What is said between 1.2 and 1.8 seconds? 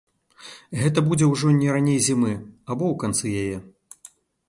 ўжо не